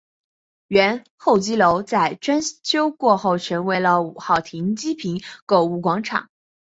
[0.67, 6.31] 原候机楼在装修过后成为了五号停机坪购物广场。